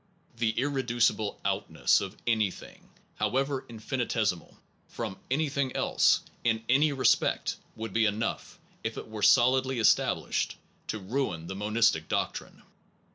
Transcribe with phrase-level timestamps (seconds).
[0.35, 8.07] The irreducible outness of am/thing, however infinitesimal, from am/thing else, in any respect, would be
[8.07, 12.63] enough, if it were solidly established, to ruin the monistic doctrine.